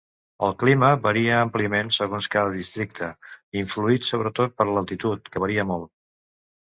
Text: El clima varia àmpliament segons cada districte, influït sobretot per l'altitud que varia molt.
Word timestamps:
El 0.45 0.53
clima 0.61 0.87
varia 1.01 1.33
àmpliament 1.41 1.91
segons 1.97 2.29
cada 2.35 2.55
districte, 2.59 3.09
influït 3.63 4.07
sobretot 4.13 4.57
per 4.63 4.67
l'altitud 4.71 5.31
que 5.37 5.45
varia 5.45 5.67
molt. 5.73 5.93